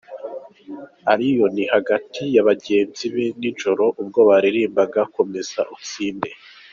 [1.11, 6.29] Allioni hagati ya bagenzi be nijoro ubwo baririmbaga Komeze Utsinde.